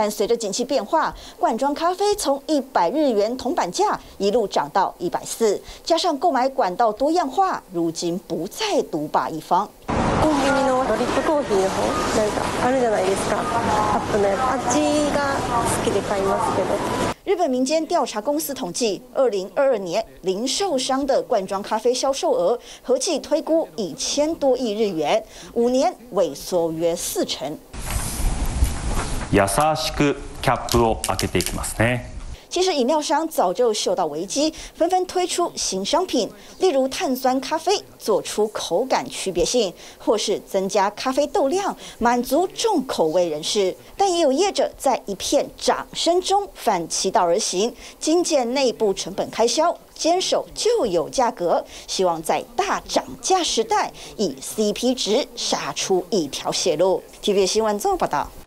[0.01, 9.69] 但随着景气变化，罐装咖啡从一百日元铜板价一路涨到一百四，加上购买管道多样化，如今不再独霸一方。
[9.87, 11.83] コンビニのドリップコーヒーの方
[12.17, 13.37] なんかあるじゃないですか。
[13.37, 14.41] カップのやつ。
[14.41, 14.77] あっち
[15.15, 17.17] が好きで买いますけど。
[17.25, 27.57] 日本民间调查公司统计，二零二二年零售商的罐装咖啡销售额合计推估一千多亿日元，五年萎缩约四成。
[29.33, 32.13] 优しくキャップを开けていきますね。
[32.49, 43.77] 其实饮料商早就嗅到危机，纷纷推出新商品，例如碳酸咖啡，做出口感区别性，或是增加咖啡豆量，满足重口味人士。
[43.97, 57.03] 但也有业者在一片掌声中反其道而行，精简内部成本开销，坚守旧有价格，希望在大涨价时代以 CP 值杀出一条血路。
[57.23, 58.40] TVB 新闻综合报道。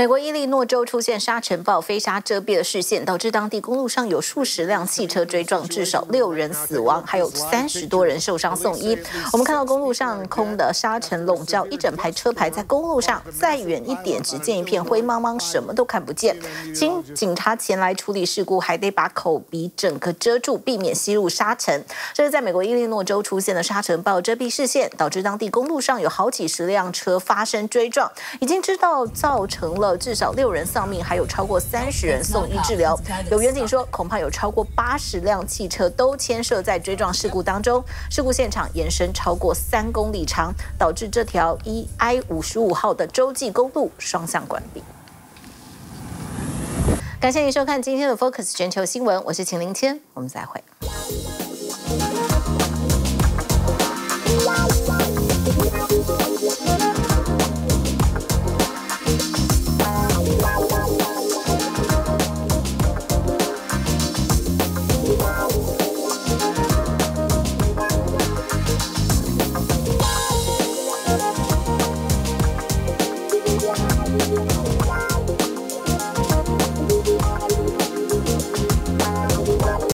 [0.00, 8.98] 美国伊利诺州出现沙尘暴，飞沙遮蔽了视线，导致当地公路上有数十辆汽车追撞，至少六人死亡，还有三十多人受伤送医。
[9.30, 16.34] 我们看到公路上空的沙尘笼罩一整排车牌，在公路上再远一点，只见一片灰茫茫，什么都看不见。
[16.74, 21.84] 经警察前来处理事故，还得把口鼻整个遮住，避免吸入沙尘。
[22.14, 29.89] 这是在美国伊利诺州出现的沙尘暴遮蔽视线，导致当地公路上有好几十辆车发生追撞，已经知道造成了。
[29.96, 32.98] 至少六人丧命，还有超过三十人送医治疗。
[33.30, 37.84] 有远景说，恐怕有超过八十辆汽车都牵涉在追撞事故当中。
[38.10, 44.82] 事故现场延伸超过三公里长，导致这条 E I 五十五号的洲际公路双向关闭。
[47.20, 50.64] 感谢您收看今天的 Focus 全球新闻，我是秦林谦，我们再会。